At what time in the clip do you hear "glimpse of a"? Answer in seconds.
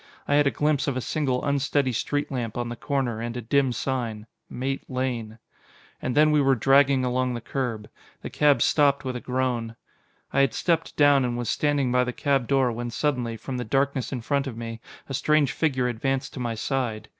0.49-0.99